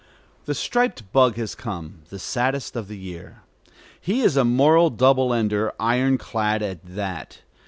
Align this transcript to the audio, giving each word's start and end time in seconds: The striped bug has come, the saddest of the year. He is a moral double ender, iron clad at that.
The 0.45 0.55
striped 0.55 1.11
bug 1.11 1.35
has 1.35 1.53
come, 1.53 2.01
the 2.09 2.17
saddest 2.17 2.75
of 2.75 2.87
the 2.87 2.97
year. 2.97 3.43
He 3.99 4.21
is 4.21 4.35
a 4.35 4.43
moral 4.43 4.89
double 4.89 5.31
ender, 5.31 5.73
iron 5.79 6.17
clad 6.17 6.63
at 6.63 6.83
that. 6.83 7.43